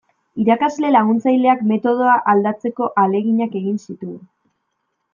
[0.43, 4.21] Irakasle laguntzaileak metodoa aldatzeko ahaleginak egin zituen.